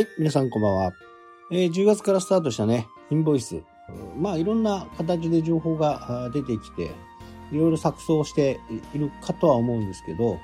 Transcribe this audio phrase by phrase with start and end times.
[0.00, 0.92] はい、皆さんこんばんは。
[1.52, 3.60] えー10月からスタートしたね、インボイス。
[4.16, 6.84] まあ、いろんな形で情報が出てきて、
[7.52, 8.58] いろいろ錯綜して
[8.94, 10.38] いるかとは思うんですけど、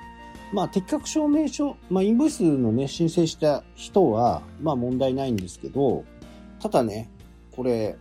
[0.53, 6.05] まあ、適格証明書、まあ、インボイスのね、申請した人は、まあ、問題ないんですけど、
[6.61, 7.09] ただね、
[7.51, 7.97] これ、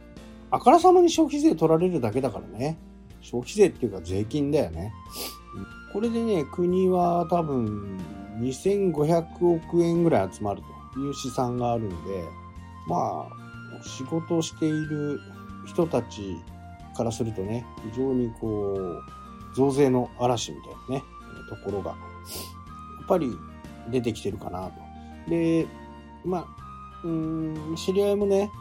[0.52, 2.78] あからさまに消費税取られるだけだからね。
[3.22, 4.92] 消費税っていうか税金だよね。
[5.94, 7.98] これでね、国は多分
[8.42, 12.28] 2500億円ぐらい集まるという試算があるんで、
[12.88, 15.20] まあ、仕事をしている
[15.66, 16.38] 人たち
[16.96, 21.04] からするとね、非常にこう、増税の嵐みたいなね、
[21.50, 21.96] ところが、や
[23.04, 23.38] っぱり
[23.90, 24.74] 出てきてるかなと。
[25.30, 25.68] で、
[26.24, 26.46] まあ、
[27.04, 28.52] うーん、知り合いもね、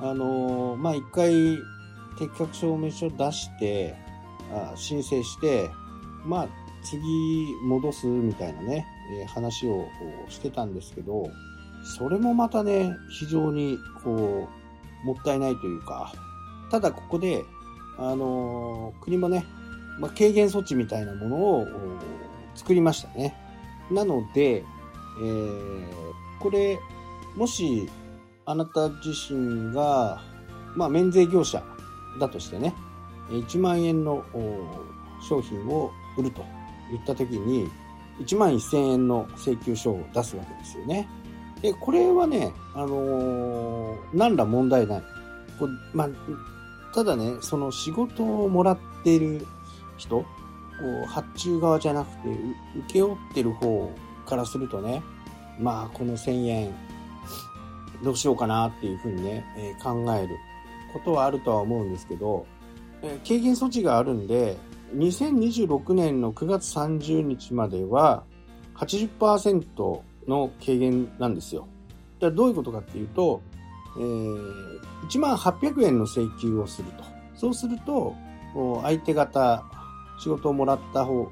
[0.00, 1.58] あのーまあ、一回、
[2.18, 3.94] 適格証明書出して、
[4.52, 5.70] あ申請して、
[6.24, 6.48] まあ、
[6.82, 8.86] 次戻すみたいなね、
[9.22, 9.86] え話を
[10.28, 11.30] してたんですけど、
[11.84, 14.48] それもまたね、非常にこ
[15.04, 16.12] う、もったいないというか、
[16.70, 17.44] ただここで、
[17.98, 19.44] あのー国もね、
[19.98, 21.66] まあ、軽減措置みたいなものを
[22.54, 23.36] 作りましたね。
[23.90, 25.92] なので、えー
[26.40, 26.78] これ、
[27.36, 27.88] もし、
[28.44, 30.20] あなた自身が、
[30.74, 31.62] まあ、免税業者
[32.18, 32.74] だとしてね、
[33.30, 34.24] 1万円の
[35.28, 36.44] 商品を売ると
[36.90, 37.68] 言ったときに、
[38.20, 41.08] 1万1000円の請求書を出すわけですよね。
[41.62, 45.02] で、これはね、あのー何ら問題ない。
[45.58, 46.08] こまあ、
[46.94, 49.46] ただね、その仕事をもらっている
[49.96, 50.26] 人、こ
[51.04, 52.28] う発注側じゃなくて、
[52.88, 53.90] 請け負ってる方
[54.26, 55.02] からするとね、
[55.58, 56.74] まあ、この1000円、
[58.02, 60.36] どうしようかなっていうふうにね、えー考える
[60.92, 62.46] ことはあるとは思うんですけど、
[63.02, 64.56] えー軽減措置があるんで、
[64.96, 68.24] 2026年の9月30日までは
[68.76, 71.68] 80%の軽減なんですよ。
[72.20, 73.42] だどういうことかっていうと、
[73.98, 77.04] えー、1万800円の請求をすると。
[77.34, 78.14] そうすると、
[78.82, 79.64] 相手方、
[80.18, 81.28] 仕事をもらった方、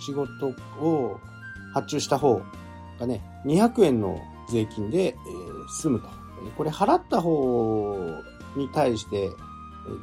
[0.00, 0.48] 仕事
[0.80, 1.18] を
[1.72, 2.40] 発注した方
[2.98, 6.08] がね、200円の税金で、えー済むと。
[6.58, 7.96] これ払った方
[8.54, 9.30] に対して、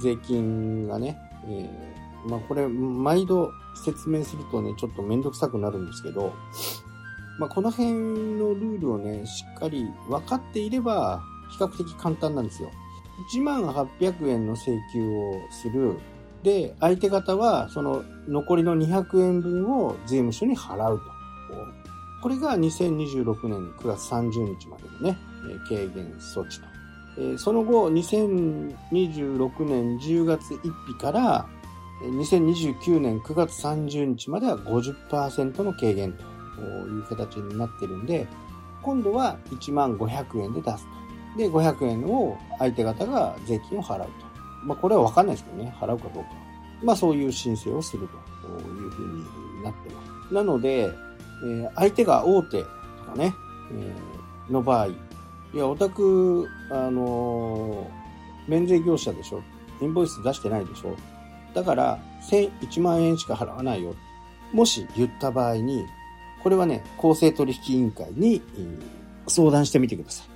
[0.01, 6.33] 税金がね、えーまあこれ、毎度説明するとね、ちょっとめんどくさくなるんですけど、
[7.39, 11.21] まあこの辺のルールをね、しっかり分かっていれば、
[11.51, 12.69] 比較的簡単なんですよ。
[13.33, 15.97] 1万800円の請求をする。
[16.43, 21.05] で、相手方は、その残りの200円分を税務署に払うと。
[22.21, 25.17] これが2026年9月30日までのね、
[25.67, 27.37] 軽減措置と。
[27.37, 31.47] その後、2026年10月1日から、
[32.03, 36.23] 2029年9月30日までは50%の軽減と
[36.59, 38.27] いう形になってるんで、
[38.81, 40.85] 今度は1万500円で出す
[41.33, 41.37] と。
[41.37, 44.09] で、500円を相手方が税金を払うと。
[44.63, 46.29] まあ、これはわかんないですけどね、払うかどうか。
[46.83, 50.33] まあ、そういう申請をするというふうになってます。
[50.33, 50.89] なので、
[51.43, 53.33] えー相手が大手とかね、
[53.73, 54.95] えーの場合、い
[55.53, 58.01] や、お宅、あのー
[58.47, 59.41] 免税業者でしょ。
[59.81, 60.95] インボイス出してないでしょ。
[61.53, 63.95] だから、1000 1万円しか払わないよ。
[64.51, 65.85] もし言った場合に、
[66.43, 70.27] これはね、公正取引委員会に、えー相談してみてください。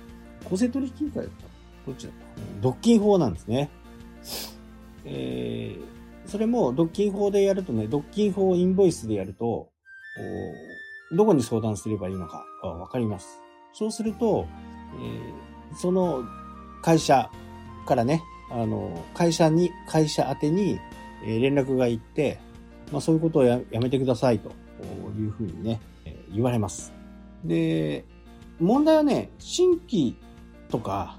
[0.48, 1.44] 公正取引委員会だった？
[1.86, 2.62] どっちだった？
[2.62, 3.68] 独禁法なんですね。
[5.04, 5.96] えー
[6.30, 9.68] それも独禁法でやるとね、独禁法インボイスでやると、
[11.12, 13.40] おどこに相談すればいいのかがわかります。
[13.72, 14.46] そうすると、
[15.00, 16.24] えーその
[16.82, 17.28] 会社
[17.86, 20.78] からね、あの、会社に、会社宛てに、
[21.24, 22.38] えー連絡が行って、
[22.92, 24.50] まあそういうことをややめてくださいと
[25.18, 25.95] いうふうにね、えー
[26.36, 26.92] 言われます。
[27.44, 28.04] で、
[28.60, 30.16] 問題はね、新規
[30.68, 31.18] とか、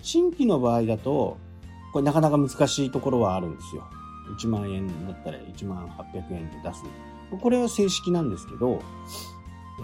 [0.00, 1.38] 新規の場合だと、
[1.92, 3.84] これなかなか難しいところはあるんですよ。
[4.38, 6.82] 1万円だったら1万800円で出す。
[7.40, 8.80] これは正式なんですけど、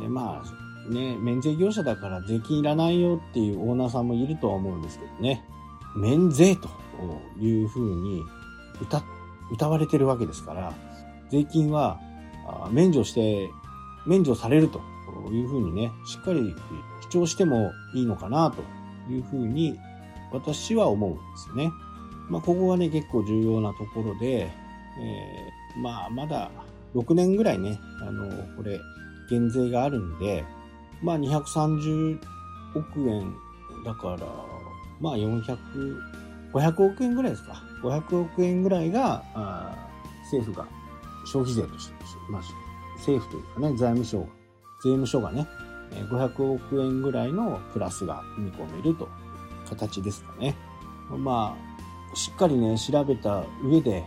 [0.03, 5.45] えまあね、免税業者だから税金いらないよっていうオーナーさんもいるとは思うんですけどね。
[5.97, 6.69] 免税と
[7.41, 8.23] いうふうに
[8.81, 9.03] 歌、
[9.51, 10.75] 歌われてるわけですから、
[11.31, 12.01] 税金は
[12.71, 13.51] 免除して、
[14.07, 14.81] 免除されると
[15.31, 16.55] いうふうにね、しっかり
[17.11, 18.63] 主張してもいいのかなと
[19.13, 19.79] いうふうに
[20.33, 21.73] 私は思うんですよね。
[22.29, 26.51] まあ、ここがね、結構重要なところで、えーまあ、まだ
[26.95, 28.81] 6年ぐらいね、あの、これ、
[29.29, 30.45] 減税があるんで、
[31.03, 32.19] まあ、230
[32.75, 33.35] 億円
[33.85, 34.27] だから、
[35.01, 35.57] まあ、400、
[36.53, 37.63] 500億円ぐらいですか。
[37.83, 39.89] 500億円ぐらいが、あ
[40.23, 40.67] 政府が
[41.27, 41.95] 消費税として、
[42.31, 42.43] まあ、
[43.05, 44.21] 政府というかね、財務省、
[44.83, 45.47] 税務署がね、
[46.11, 49.09] 500億円ぐらいのプラスが見込めるという
[49.69, 50.57] 形ですかね。
[51.11, 51.55] ま
[52.13, 54.05] あ、しっかりね、調べた上で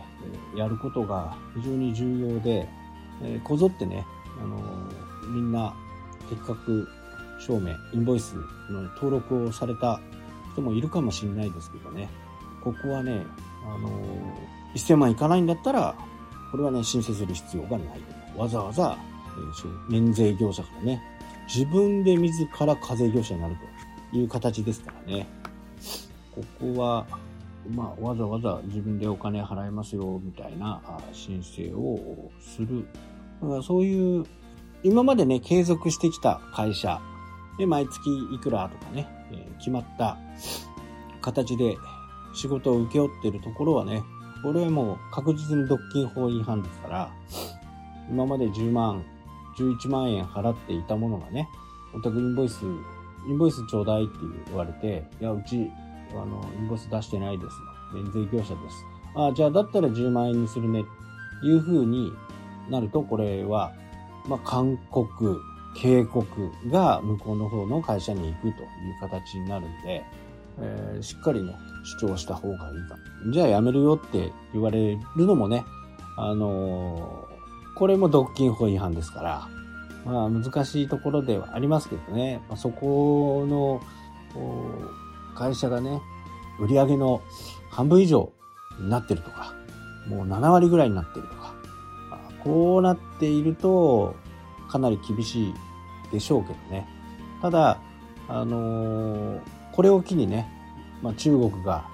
[0.56, 2.68] やることが非常に重要で、
[3.22, 4.04] えこぞってね、
[4.42, 4.58] あの
[5.30, 5.74] みんな
[6.28, 6.88] 結核
[7.38, 8.34] 証明、インボイス
[8.70, 10.00] の登録をされた
[10.52, 12.08] 人もいるかもしれないですけどね、
[12.64, 13.24] ここはね、
[13.64, 13.90] あの
[14.74, 15.94] 1000万いかないんだったら、
[16.50, 18.17] これはね、申請する必要がない。
[18.38, 18.96] わざわざ、
[19.36, 21.02] え免税業者からね、
[21.52, 23.56] 自分で自ら課税業者になる
[24.12, 25.26] という形ですからね。
[26.34, 27.06] ここは、
[27.68, 30.80] まあ、わざわざ自分でお金払いますよ、みたいな
[31.12, 32.86] 申請をする。
[33.42, 34.24] だからそういう、
[34.84, 37.00] 今までね、継続してきた会社
[37.58, 37.98] で、毎月
[38.32, 40.16] いくらとかね、え決まった
[41.20, 41.76] 形で
[42.34, 44.02] 仕事を請け負ってるところはね、
[44.42, 47.12] これはもう確実に独禁法違反ですから、
[48.10, 49.04] 今まで10万、
[49.58, 51.48] 11万円払っていたものがね、
[51.94, 52.64] お宅インボイス、
[53.28, 54.12] インボイスちょうだいって
[54.46, 55.70] 言われて、いや、うち、
[56.12, 57.56] あの、インボイス出してないです。
[57.94, 58.84] 免税業者です。
[59.14, 60.84] あじゃあだったら10万円にするね、
[61.42, 62.12] いう風に
[62.70, 63.72] なると、これは、
[64.26, 65.40] まあ、勧告、
[65.76, 66.26] 警告
[66.70, 68.56] が向こうの方の会社に行くという
[69.00, 70.04] 形になるんで、
[70.60, 71.54] えー、しっかりね、
[72.00, 72.58] 主張した方がいい
[72.88, 72.96] か。
[73.32, 75.64] じゃあやめるよって言われるのもね、
[76.16, 77.27] あの、
[77.78, 79.48] これも独禁法違反ですから、
[80.04, 83.80] まあ難しいところではありますけどね、まあ、そこの
[85.36, 86.00] 会社がね、
[86.58, 87.22] 売上の
[87.70, 88.32] 半分以上
[88.80, 89.54] になってるとか、
[90.08, 91.54] もう7割ぐらいになってるとか、
[92.10, 94.16] あこうなっていると、
[94.68, 95.54] かなり厳しい
[96.10, 96.86] でしょうけどね。
[97.40, 97.80] ただ、
[98.28, 99.40] あのー、
[99.72, 100.48] これを機にね、
[101.00, 101.88] まあ、中国が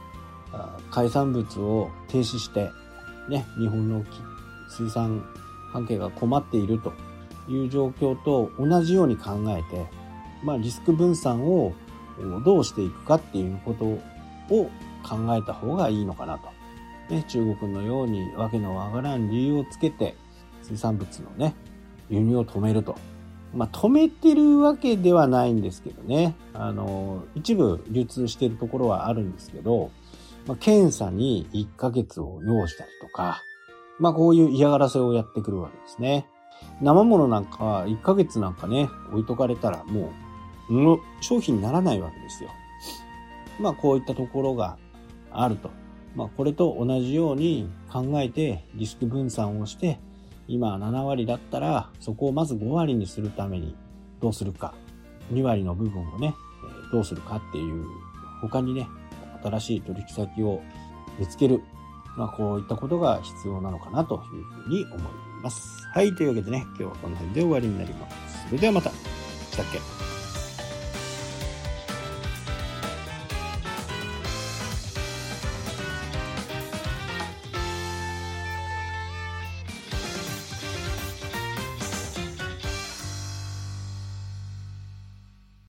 [0.90, 2.70] 海産物を停止して、
[3.28, 4.04] ね、日本の
[4.68, 5.22] 水産
[5.74, 6.92] 関係が困っていると
[7.48, 9.86] いう状況と同じように考えて、
[10.44, 11.72] まあ、リスク分散を
[12.44, 14.00] どうしていくかっていうことを
[15.02, 16.48] 考えた方がいいのかなと。
[17.12, 20.14] ね、中国のようにわけのわからん理由をつけて
[20.62, 21.54] 水産物のね、
[22.08, 22.96] 輸入を止めると。
[23.52, 26.34] まあ、止めてるわけではないんですけどね。
[26.54, 29.90] あの、一部流通してるところはあるんですけど、
[30.46, 33.42] まあ、検査に1ヶ月を要したりとか、
[33.98, 36.26] まあ、こういう嫌がらせをやってくるわけですね。
[36.80, 40.10] 生物なんかは1ヶ月なんかね、置いとかれたらも
[40.70, 42.50] う、商品にならないわけですよ。
[43.60, 44.78] まあ、こういったところが
[45.30, 45.70] あると。
[46.14, 49.98] まあ、これと同じように考えてリスク分散をして、
[50.46, 53.76] 今7割だったら、そこをまず5割にするために
[54.20, 54.74] どうするか。
[55.32, 56.34] 2割の部分をね、
[56.92, 57.86] どうするかっていう、
[58.40, 58.86] 他にね、
[59.42, 60.62] 新しい取引先を
[61.18, 61.62] 見つける。
[62.16, 65.00] まあ、こういったことが必要なのかなというふうに思い
[65.42, 65.86] ます。
[65.92, 68.46] はい、というわけでね、今日はこの辺で終わりになります。
[68.46, 68.90] それではまた。
[68.90, 70.03] したっけ？